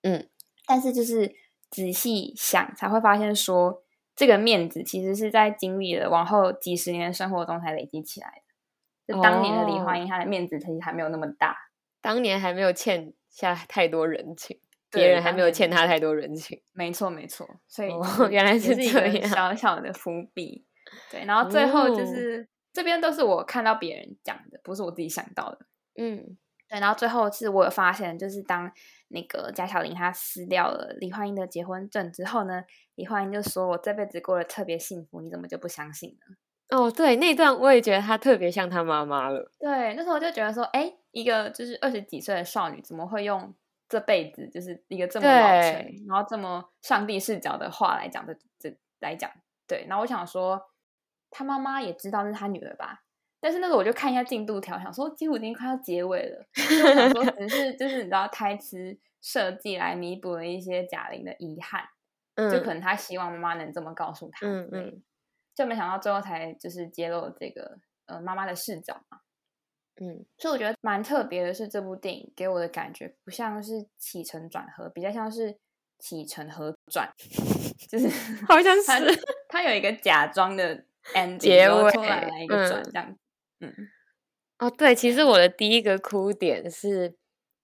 [0.02, 0.28] 嗯，
[0.68, 1.34] 但是就是
[1.68, 3.82] 仔细想才会发现说，
[4.14, 9.12] 这个面子其实是在经历了往后几十年的生活中才累积起来的。
[9.12, 11.56] 就当年的李焕英，她的面子其实还没有那么大。
[12.00, 14.60] 当年还没有欠下太多人情，
[14.92, 16.62] 对别人还没有欠他太多人情。
[16.72, 20.64] 没错，没错，所以哦 原来是这样小小的伏笔。
[21.10, 25.66] 对，然后最后就哦是、这边都是我看到别人讲的，不是我自己想到的。
[26.00, 26.38] 嗯
[26.68, 28.70] 对，然后最后是我有发现，就是当
[29.08, 32.62] 那个贾小玲她撕掉了李焕英的结婚证之后呢，
[32.94, 36.36] 李焕英就说：“我这辈子过得特别幸福，你怎么就不相信呢
[36.76, 43.52] 哦，对，那段我也觉得她特别像她妈妈了。？”对，那时候就觉得说，哎，一个就是二十几岁的少女，怎么会用
[43.88, 45.72] 这辈子就是一个这么老成，
[46.06, 49.28] 然后这么上帝视角的话来讲的这来讲？
[49.66, 50.60] 对，然后我想说，
[51.30, 53.04] 他妈妈也知道那是他女儿吧？
[53.40, 61.84] 但是那个我就看一下进度条，想说几乎已经快要结尾了，就我想说只 是就是你知道台词设计来弥补了一些贾玲的遗憾，
[62.34, 65.02] 嗯，就可能他希望妈妈能这么告诉他，嗯嗯，
[65.54, 69.20] 就没想到最后才就是揭露这个呃妈妈的视角嘛。
[70.00, 75.58] 嗯所以我觉得蛮特别的是，这部电影给我的感觉不像是起承转合，比较像是
[75.98, 77.12] 起承合转，
[77.90, 78.08] 就是
[78.46, 83.18] 好像 它是它有一个假装的 ending，结尾突尾然来一个转嗯这样。
[83.60, 83.88] 嗯
[84.58, 87.16] 哦，对，其实我的第一个哭点是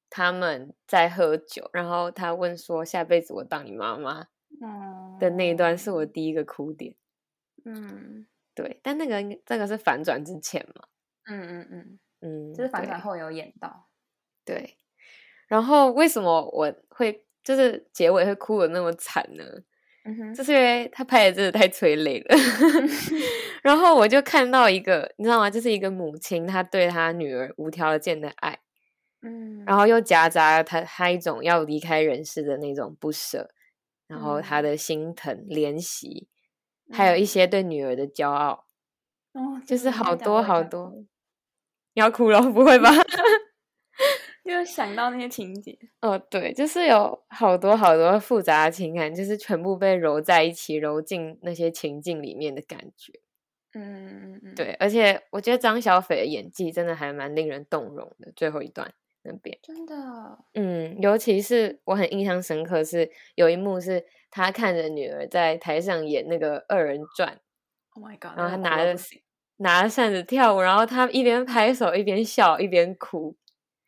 [0.08, 4.28] 他们在喝酒，然后他问说下辈子我当你妈妈
[4.62, 6.94] 嗯的那一段是我第一个哭点。
[7.64, 10.86] 嗯对，但那个应该这个是反转之前嘛，
[11.24, 13.88] 嗯嗯嗯，嗯，就是反转对后有演到。
[14.44, 14.76] 对，
[15.48, 19.44] 然后为什么我会就是结尾会哭的那么惨呢？
[20.34, 22.36] 就是因为他拍的真的太催泪了。
[23.62, 25.48] 然后我就看到一个，你知道吗？
[25.48, 28.58] 就是一个母亲，她对她女儿无条件的爱，
[29.22, 33.48] 嗯，然后又夹杂了她她一种要离开人世的那种不舍，
[34.06, 36.28] 然后她嗯的心疼、怜惜，
[36.92, 38.66] 还有一些对女儿的骄傲，
[39.32, 40.92] 哦，就是好多好多。
[40.94, 41.06] 你
[41.96, 42.42] 你要哭了？
[42.52, 42.90] 不会吧？
[44.50, 45.76] 就想到那些情节。
[46.00, 53.12] 哦，对，就是有好多好多复杂的情感，就是全部被揉在一起，揉进那些情境里面的感觉。
[53.76, 59.94] 嗯嗯嗯，对，而且我觉得张小斐的演技真的还蛮令人动容的，最后一段那边，真的。
[60.54, 67.40] 嗯，尤其是我很印象深刻是有一幕是他看着女儿在台上演那个二人转
[67.94, 68.38] ，Oh my god！
[68.38, 68.94] 然后他拿着
[69.56, 73.34] 拿着扇子跳舞，然后他一边拍手一边笑一边哭，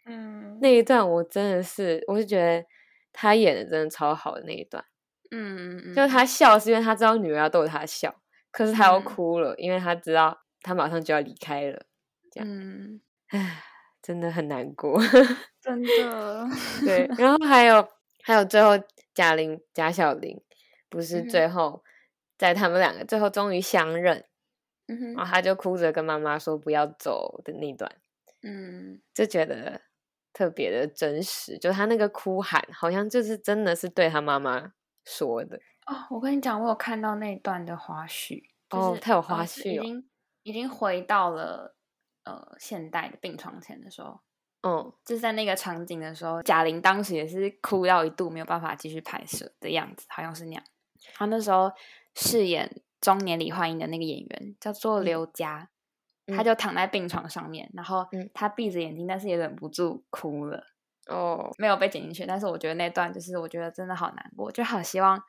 [0.07, 0.59] 嗯。
[0.61, 2.64] 那一段我真的是，我是觉得
[3.12, 4.85] 他演的真的超好的那一段。
[5.31, 8.14] 嗯嗯嗯，就是他笑是因为他知道女儿要逗他笑，
[8.51, 9.05] 可是他要嗯。
[9.05, 11.85] 哭了，因为他知道他马上就要离开了，
[12.31, 13.62] 这样嗯，唉，
[14.01, 14.99] 真的很难过。
[15.61, 16.47] 真的。
[16.85, 17.87] 对，然后还有
[18.23, 18.71] 还有最后
[19.12, 20.40] 贾玲贾小玲
[20.88, 21.83] 不是最后
[22.38, 24.25] 在他们两个最后终于相认，
[24.87, 27.90] 嗯然后他就哭着跟妈妈说不要走的那段，
[28.42, 29.01] 嗯。
[29.12, 29.81] 就觉得
[30.37, 35.57] 特别的真实，就他那个哭喊好像就是真的是对他妈妈说的。
[35.87, 40.11] 哦，我跟你讲，我有看到那段的花絮，就是哦他有花絮哦已经
[40.42, 41.75] 已经回到了
[42.25, 44.20] 呃现代的病床前的时候，
[44.61, 50.62] 嗯就是在那个场景的时候，贾玲当时也是哭到一度没有办法继续拍摄的样子，好像是那样。
[51.14, 51.72] 她那时候
[52.14, 55.70] 饰演中年李焕英的那个演员叫做嗯刘佳，
[56.27, 56.45] 她嗯。
[56.45, 60.65] 就躺在病床上面，然后他闭着眼睛，但是也忍不住哭了。
[61.09, 65.23] 哦，没有被剪进去，但是我觉得那段就是我觉得真的好难过，就好希望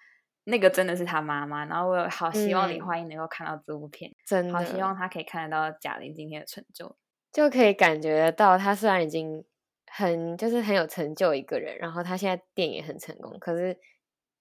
[0.46, 2.86] 那个真的是他妈妈，然后我有好希望李嗯。
[2.86, 6.96] 焕英能够看到这部片，真的好希望他可以看得到贾玲今天的成就。
[7.32, 9.46] 就可以感觉得到，他虽然已经
[9.86, 13.78] 很就是很有成就一个人，然后他现在电影也很成功，可是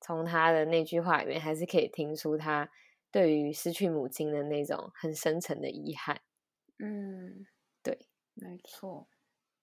[0.00, 2.70] 从他的那句话里面，还是可以听出他
[3.12, 6.20] 对于失去母亲的那种很深沉的遗憾，
[6.78, 7.46] 嗯，
[7.82, 7.98] 对，
[8.34, 9.08] 没错，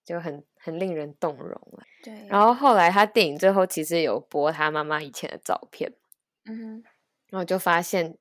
[0.03, 1.83] 就很很令人动容了。
[2.03, 2.27] 对。
[2.27, 5.93] 然后后来他电影最后其实有播他妈妈以前的照片，
[6.45, 6.83] 嗯哼，
[7.29, 8.17] 然后就发现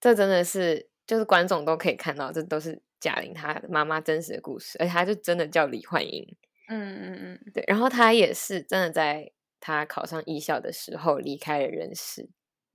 [0.00, 6.36] 这真的是就是观众都可以看到，这都是贾玲她妈妈真实的故事，而且她就真的叫李焕英。
[6.68, 12.28] 嗯嗯嗯，对，然后她也是真的在她考上艺校的时候离开了人世。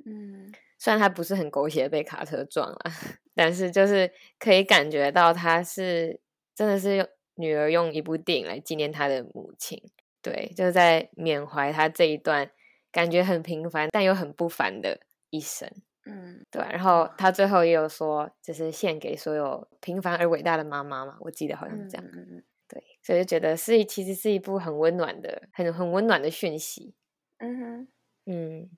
[0.05, 2.79] 嗯虽然他不是很狗血被卡车撞了，
[3.35, 6.19] 但是就是可以感觉到他是
[6.55, 9.81] 真的是用女儿用一部电影来纪念她的母亲，
[10.21, 12.49] 对，就是在缅怀她这一段
[12.91, 15.69] 感觉很平凡但又很不凡的一生。
[16.05, 22.05] 嗯，对，然后他最后也有说，就是献给所有平凡而伟大的妈妈嘛，我记得好像是这样。
[22.13, 26.95] 嗯嗯对，所以就觉得是其实是一部很温暖的、很很温暖的讯息。
[27.37, 27.87] 嗯哼，
[28.25, 28.69] 嗯，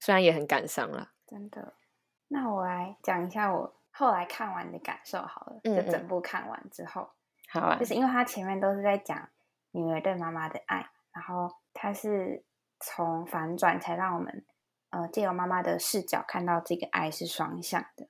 [0.00, 1.10] 虽然也很感伤了。
[1.26, 1.74] 真的。
[2.28, 7.08] 那我来讲一下我后来看完的感受好了，嗯嗯就整部看完之后，
[7.48, 9.28] 好啊就，是因为他前面都是在讲
[9.72, 12.44] 女儿对妈妈的爱，然后他是
[12.80, 14.44] 从反转才让我们
[14.90, 18.08] 呃借由妈妈的视角看到这个爱是双向的。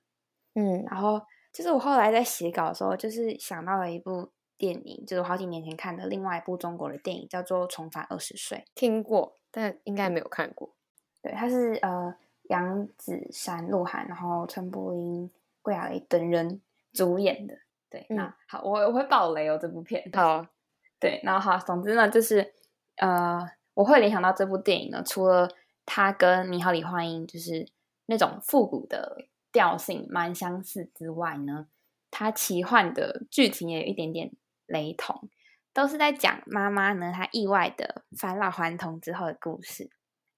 [0.55, 8.57] 嗯然后就是我后来在写稿的时候，就是想到了一部电影，就是我好几年前看的另外一部中国的电影，叫做《重返二十岁》。
[8.73, 10.73] 听过，但应该没有看过。
[11.21, 12.15] 对，它是呃
[12.49, 15.31] 杨子姗、鹿晗，然后陈柏霖、
[15.61, 16.61] 桂雅蕾等人
[16.93, 17.57] 主演的。
[17.89, 20.09] 对，嗯那好，我我会爆雷哦，这部片。
[20.13, 20.45] 好，
[20.99, 22.53] 对，然后好，总之呢，就是
[22.97, 25.49] 呃，我会联想到这部电影呢，除了
[25.85, 27.69] 它跟《你好，李焕英》就是
[28.07, 31.67] 那种复古的调性蛮相似之外呢，
[32.11, 34.31] 它奇幻的剧情也有一点点
[34.65, 35.29] 雷同，
[35.73, 39.89] 都是在讲妈妈呢她意外的返老还童之后的故事。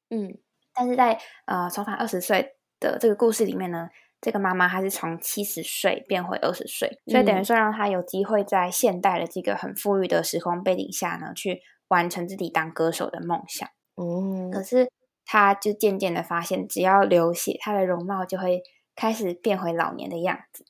[0.09, 0.37] 嗯
[0.77, 3.89] 但是在呃重返二十岁的这个故事里面呢，
[4.21, 13.67] 这个妈妈她是从七十岁变回二十岁，所以等于嗯说让她有机会在现代的这个很富裕的时空背景下呢，去完成自己当歌手的梦想。
[13.95, 14.87] 哦，可是
[15.25, 18.61] 她就渐渐的发现，只要流血，她的容貌就会
[18.95, 20.63] 开始变回老年的样子。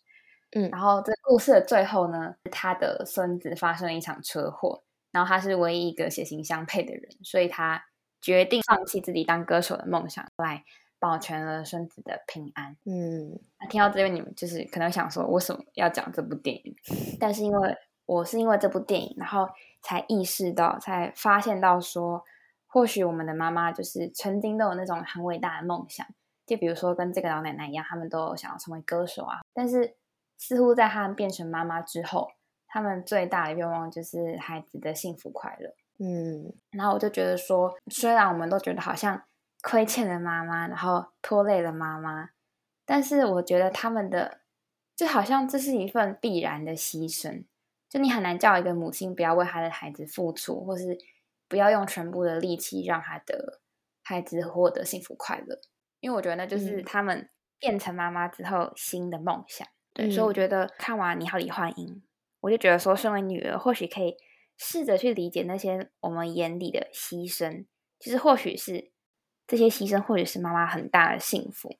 [0.56, 7.84] 嗯然后这故事的最后呢，她的孙子发生了一场车祸，然后他是唯一一个血型相配的人，所以他
[8.28, 10.66] 决定放弃自己当歌手的梦想，来
[11.00, 12.76] 保全了孙子的平安。
[12.84, 16.76] 嗯那听到这边，你们就是可能想说，为什么要讲这部电影？
[17.22, 19.48] 但是因为我是因为这部电影，然后
[19.82, 22.22] 才意识到，才发现到说，
[22.66, 26.06] 或许我们的妈妈就是曾经都有那种很伟大的梦想，
[26.46, 29.40] 就比如说跟这个老奶奶一样，他们都想要成为歌手啊。
[29.54, 29.96] 但是
[30.38, 32.28] 似乎在他们变成妈妈之后，
[32.68, 35.74] 他们最大的愿望就是孩子的幸福快乐。
[36.00, 39.24] 嗯然后我就觉得说，虽然我们都觉得好像
[39.62, 42.30] 亏欠了妈妈，然后拖累了妈妈，
[42.86, 44.42] 但是我觉得他们的
[44.96, 47.46] 就好像这是一份必然的牺牲。
[47.90, 50.98] 就你很难叫一个母亲不要为她的孩子付出，或是
[51.48, 53.62] 不要用全部的力气让她的
[54.04, 55.60] 孩子获得幸福快乐，
[56.02, 57.30] 因为我觉得那就是嗯他们
[57.60, 59.66] 变成妈妈之后新的梦想。
[59.94, 61.88] 对，所以我嗯觉得看完《你好，李焕英》，
[62.42, 64.16] 我就觉得说，身为女儿，或许可以
[64.58, 67.66] 试着去理解那些我们眼里的牺牲，
[68.00, 68.92] 其实或许是
[69.46, 71.76] 这些牺牲，或许是妈妈很大的幸福。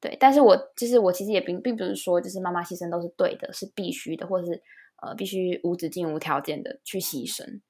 [0.00, 4.62] 对，但是我就是我其实也并并不是说，就是妈妈牺牲都是对的，是必须的，或是
[5.02, 7.60] 呃必须无止境、无条件的去牺牲。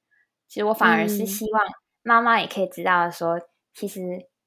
[0.49, 1.63] 其实我反而是嗯希望
[2.03, 3.41] 妈妈也可以知道说，
[3.75, 4.01] 其实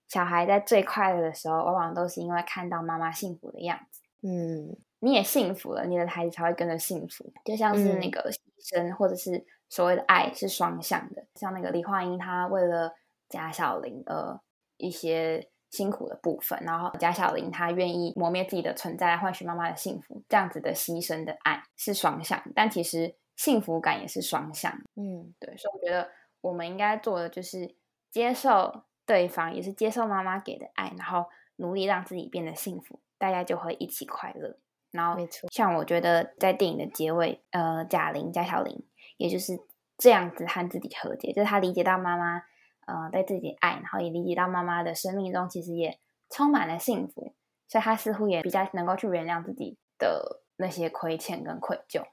[0.07, 4.01] 小孩在最快乐的时候，往往都是因为看到妈妈幸福的样子。
[4.21, 7.33] 嗯你也幸福了，你的孩子才会跟着幸福。
[7.43, 11.25] 就像是那嗯个牺牲，或者是所谓的爱是双向的。
[11.33, 12.93] 像那个李焕英，她为了
[13.27, 14.39] 贾小玲呃
[14.77, 24.71] 一些辛苦的部分，然后贾小玲她愿意磨灭自己的存在来换取妈妈的幸福，这样子的牺牲的爱是双向，但其实幸福感也是双向。
[24.95, 26.07] 嗯对，所以我觉得
[26.41, 27.75] 我们应该做的就是
[28.11, 34.59] 接受对方，也是接受妈妈给的爱，然后努力让自己变得幸福，大家就会一起快乐。
[34.91, 38.85] 然后没错，像我觉得在电影的结尾，呃，贾玲贾小玲
[39.17, 39.59] 也就是
[39.97, 42.43] 这样子和自己和解，就是他理解到妈妈
[42.85, 45.99] 呃对自己的爱，然后也理解到妈妈的生命中其实也
[46.29, 47.33] 充满了幸福，
[47.67, 52.03] 所以他似乎也比较能够去原谅自己的那些亏欠跟愧疚。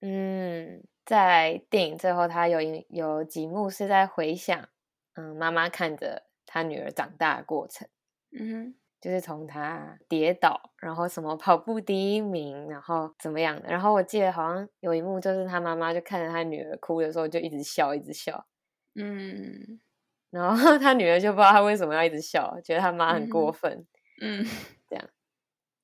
[0.00, 4.68] 嗯，在电影最后，他有一有几幕是在回想，
[5.14, 7.88] 嗯，妈妈看着他女儿长大的过程。
[8.30, 13.68] 嗯就是从他跌倒，然后什么跑步第一名，然后怎么样的。
[13.68, 18.46] 然后我记得好像有一幕，就是他妈妈就看着他女儿哭的时候，就一直笑，一直笑。
[18.94, 19.80] 嗯
[20.30, 23.86] 然后他女儿就不知道他为什么要一直笑，觉得他妈很过分
[24.20, 24.44] 嗯
[24.88, 25.08] 这样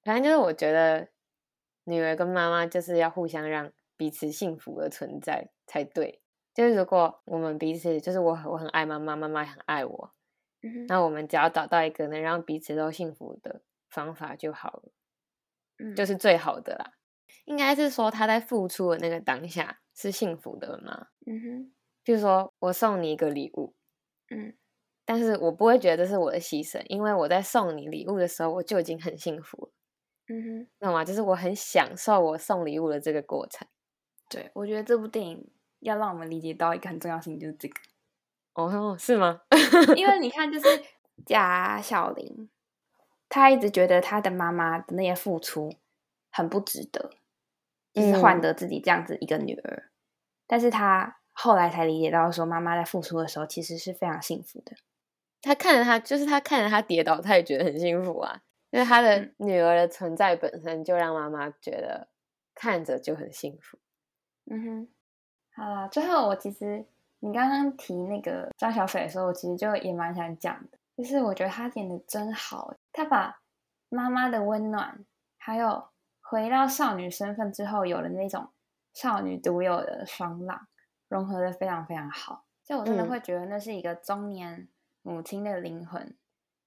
[0.03, 1.09] 反正就是我觉得
[1.85, 6.21] 女儿跟妈妈就是要互相让彼此幸福的存在才对。
[6.53, 10.13] 就是如果我们彼此，就是我我很爱妈妈，妈妈也很爱我，
[10.65, 14.93] 嗯那我们只要找到一个能让彼此都幸福的方法就好了。
[15.79, 16.93] 嗯就是最好的啦。
[17.45, 21.09] 应该是说他在付出的那个当下是幸福的吗？
[21.27, 23.75] 嗯哼就是说我送你一个礼物，
[24.31, 24.55] 嗯
[25.05, 29.73] 但是我不会觉得这是我的牺牲，因为我在送你礼物的时候我就已经很幸福了，
[30.29, 31.05] 嗯哼，懂吗？
[31.05, 33.69] 就是我很享受我送礼物的这个过程。
[34.31, 35.51] 对，我觉得这部电影
[35.81, 37.75] 要让我们理解到一个很重要性，就是这个。
[38.55, 39.43] 哦，是吗？
[39.97, 40.67] 因为你看，就是
[41.27, 42.49] 贾小玲，
[43.29, 45.73] 她一直觉得她的妈妈的那些付出
[46.31, 47.11] 很不值得，
[47.93, 49.91] 就是换得自己这样子一个女儿。
[50.47, 54.77] 但是她后来才理解到，说妈妈在付出的时候其实是非常幸福的。
[55.43, 58.41] 她看着她，就是她看着她跌倒，她也觉得很幸福啊。
[58.71, 62.09] 因为她的女儿的存在本身就让妈妈觉得
[62.55, 63.79] 看着就很幸福。
[64.51, 64.89] 嗯哼，
[65.57, 66.87] 好了，最后我其实
[67.25, 73.41] 你刚刚提那个张小斐的时候，我其实就也蛮想讲的，就是我觉得他演的真好，他把
[73.89, 75.03] 妈妈的温暖，
[75.39, 75.89] 还有
[76.21, 78.51] 回到少女身份之后有了那种
[78.93, 80.69] 少女独有的爽朗，
[81.09, 82.45] 融合的非常非常好。
[82.63, 84.69] 就我真的会觉得那是一个中年
[85.01, 86.15] 母亲的灵魂，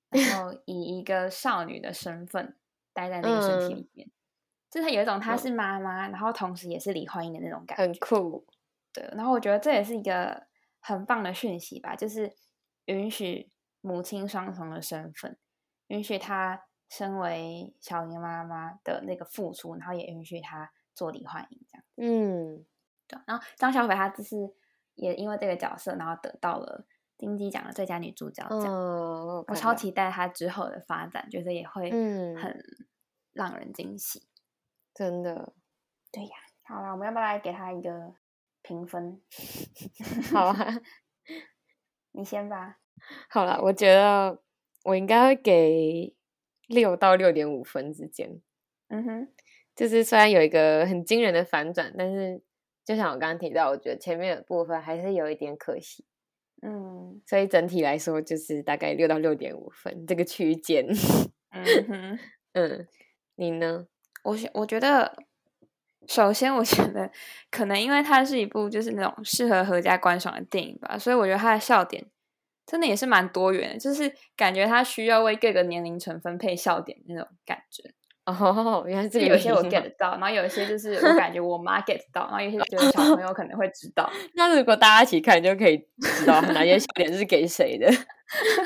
[0.10, 2.56] 然后 以一个少女的身份
[2.94, 4.10] 待在那个身体里面。
[4.72, 8.44] 就是有一种她是妈妈，然后同时也是李焕英的那种感觉，很酷。
[8.94, 10.47] 对，然后我觉得这也是一个
[10.88, 12.34] 很棒的讯息吧，就是
[12.86, 15.38] 允许母亲双重的身份，
[15.88, 21.84] 允许她身为小年妈妈的那个付出，然后也允许她做李焕英这样。
[21.98, 22.66] 嗯，
[23.06, 23.20] 对。
[23.28, 24.38] 然后张小斐她就是
[24.96, 26.86] 也因为这个角色，然后得到了
[27.18, 28.74] 金鸡奖的最佳女主角奖。
[28.74, 31.92] 哦，我超期待她之后的发展，觉得也会
[32.36, 32.64] 很
[33.34, 34.26] 让人惊喜。
[34.94, 35.52] 真的，
[36.14, 36.36] 对呀。
[36.64, 38.16] 好了，我们要不要来给她一个
[38.68, 39.22] 评分？
[40.34, 40.82] 好啊，
[42.12, 42.80] 你先吧。
[43.30, 44.42] 好了，我觉得
[44.84, 46.14] 我应该会给
[46.68, 48.42] 六到六点五分之间。
[48.90, 49.28] 嗯哼，
[49.76, 52.42] 就是虽然有一个很惊人的反转，但是
[52.84, 56.06] 就像我刚刚提到，我觉得前面的部分还是有一点可惜。
[56.62, 60.86] 嗯，所以整体来说就是大概六到六点五分这个区间。
[61.52, 62.20] 嗯哼，
[62.54, 62.88] 嗯，
[63.36, 63.88] 你呢？
[64.24, 65.16] 我我觉得，
[66.08, 67.10] 首先我觉得
[67.52, 72.06] 可能因为它是一部就是那种适合合家观赏的电影吧，所以我觉得它的笑点
[72.66, 77.94] 真的也是蛮多元的，就是感觉它需要为各个年龄层分配笑点那种感觉。
[78.26, 84.12] 哦，原来这个有些我 get 到，然后有一些就是我感觉我妈 get 到，然后有些就是小朋友可能会知道。
[84.36, 87.90] 那如果大家一起看，就可以知道哪些笑点是给谁的。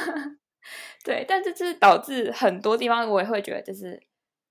[1.05, 4.01] 对，但这是导致很多地方我也会觉得就是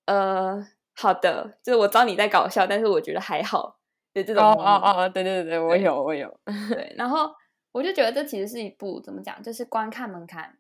[0.07, 0.67] 呃。
[1.01, 3.79] 好的，就是我知道你在搞笑，但是我觉得还好
[4.13, 4.45] 的这种。
[4.45, 6.29] 哦哦哦，对对对，我有我有。
[6.69, 7.31] 对，然后
[7.73, 10.59] 我就觉得这其实是一部怎么讲，就是观看门槛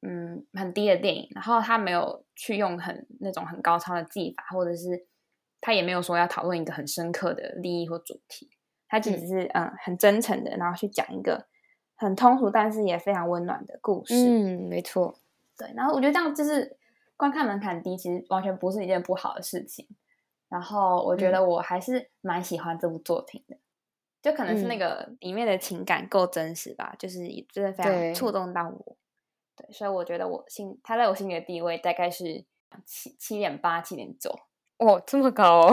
[0.00, 1.28] 嗯很低的电影。
[1.34, 5.06] 然后他没有去用很那种很高超的技法，或者是
[5.60, 8.48] 他也没有说要讨论一个很深刻的利益或主题。
[8.88, 11.46] 他只是嗯很真诚的，然后去讲一个
[11.96, 14.14] 很通俗但是也非常温暖的故事。
[14.14, 15.18] 嗯，没错。
[15.58, 16.78] 对，然后我觉得这样就是。
[17.22, 19.86] 观看门槛低，其实完全不是一件不好的事情。
[20.48, 23.56] 然后我觉得我还是蛮喜欢这部作品的，
[24.20, 27.20] 就可能是那个里面的情感够真实吧，就是
[27.52, 28.96] 真的非常触动到我。
[29.54, 32.44] 对，所以我觉得我心他在我心里的地位大概是
[32.84, 34.36] 七七点八、七点九。
[34.78, 35.68] 哦，这么高！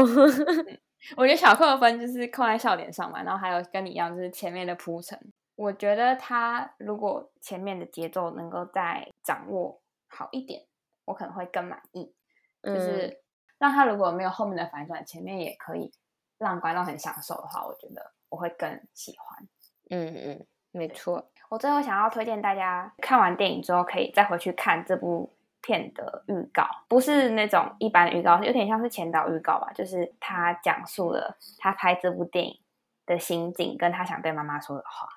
[1.18, 5.20] 我觉得小扣分就是扣在笑点上嘛，然后还有跟你一样，就是前面的铺陈。
[5.56, 10.68] 我觉得他如果前面的节奏能够再掌握好一点。
[11.10, 12.14] 我可能会更满意，
[12.62, 13.20] 就是
[13.57, 15.91] 让他如果没有后面的反转，前面也可以
[16.38, 19.47] 让观众很享受的话，我觉得我会更喜欢。
[19.89, 21.32] 嗯嗯，没错。
[21.49, 32.62] 我最后想要推荐大家看完电影之后，可以再回去看这部片的预告，不是那种一般的预告，有点像是前导预告吧，就是他讲述了他拍这部电影
[33.07, 35.07] 的心境，跟他想对妈妈说的话。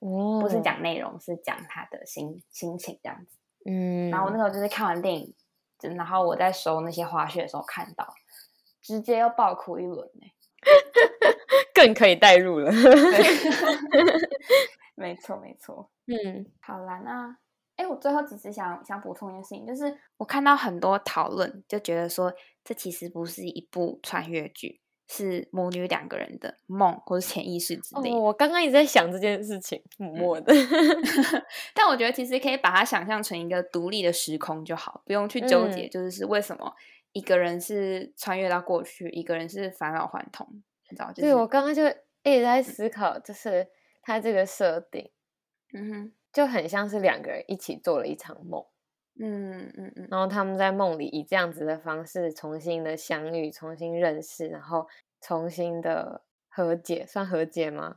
[0.00, 3.36] 哦，不是讲内容，是讲他的心心情这样子。
[3.66, 5.34] 嗯，然后我那时候就是看完电影，
[5.96, 8.06] 然后我在收那些花絮的时候看到，
[8.80, 10.26] 直接要爆哭一轮呢，
[11.74, 12.70] 更可以代入了。
[14.94, 17.36] 没错没错，嗯，好啦，那
[17.76, 22.32] 哎，我最后只是想想补充一件事情，就是我看到很多讨论，就觉得说
[22.64, 24.80] 这其实不是一部穿越剧。
[25.08, 28.12] 是母女两个人的梦或者潜意识之类。
[28.12, 30.52] 我刚刚一直在想这件事情，默默的。
[31.74, 36.74] 但我觉得其实可以把它想象成一个独立的时空就好，不用去纠结，就是是为什么
[37.12, 40.46] 一个人是穿越到过去，一个人是返老还童，
[40.90, 41.12] 你知道？
[41.14, 41.86] 对我刚刚就
[42.24, 43.68] 一直在思考，就是
[44.02, 45.10] 他这个设定，
[45.72, 48.64] 嗯哼，就很像是两个人一起做了一场梦，
[49.18, 54.86] 嗯嗯嗯，然后他们在梦里以这样子的方式重新的相遇，重新认识，然后。
[55.18, 57.96] 重新的和解，算和解吗？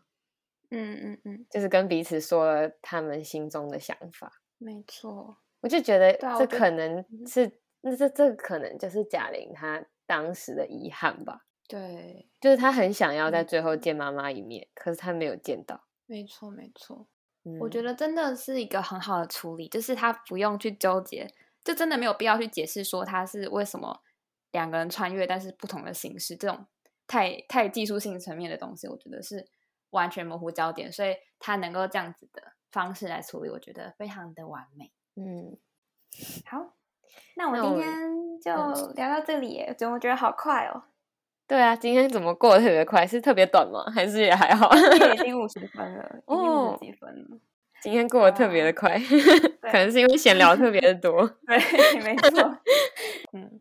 [0.71, 4.31] 嗯嗯嗯，就是跟彼此说了他们心中的想法。
[4.57, 11.45] 没错，我就觉得这可能是，那这这可能就是贾玲她当时的遗憾吧。
[11.67, 15.83] 对，就是她很想要在嗯最后见妈妈一面，可是她没有见到。
[16.07, 17.07] 没错没错。
[17.43, 21.33] 嗯我觉得真的是一个很好的处理，就是他不用去纠结，
[21.63, 24.01] 就真的没有必要去解释说他是为什么
[24.51, 26.65] 两个人穿越，但是不同的形式，这种
[27.07, 29.47] 太太技术性层面的东西，我觉得是
[29.91, 34.91] 完全模糊焦点，所以他能够这样子的方式来处理，我觉得非常的完美。
[35.15, 35.57] 嗯，
[36.45, 36.73] 好，
[37.35, 38.51] 那我今天就
[38.93, 40.83] 聊到这里耶，怎么觉得好快哦？
[41.49, 43.07] 对啊，今天怎么过得特别快？
[43.07, 43.83] 是特别短吗？
[43.91, 44.69] 还是也还好？
[44.75, 47.39] 也已经五十分了， 已经五哦十几分了。
[47.81, 48.99] 今天过得特别的快，
[49.61, 51.25] 可能是因为闲聊特别的多。
[51.47, 51.57] 对，
[52.03, 52.57] 没错。
[53.33, 53.59] 嗯，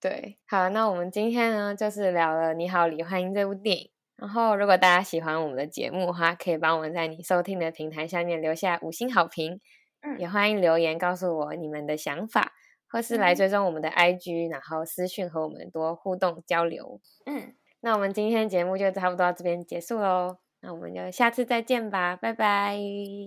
[0.00, 3.90] 对，好，那我们今天呢，就是聊了《你好，李焕英》这部电影。
[4.16, 9.60] 然后，如果大家喜欢我们的节目的话，可以帮我们在你收听的平台下面留下五星好评，
[10.00, 12.52] 嗯也欢迎留言告诉我你们的想法，
[12.90, 17.00] 或是来嗯追踪我们的 IG，、然后私讯和我们多互动交流。
[17.26, 22.76] 嗯，那我们今天节目就差不多到这边结束喽，那我们就下次再见吧，拜拜。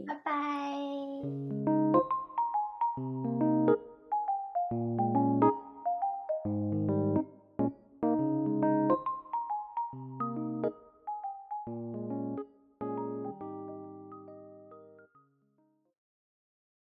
[0.07, 1.50] 拜拜。